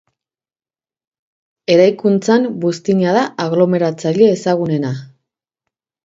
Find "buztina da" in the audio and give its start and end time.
2.63-3.21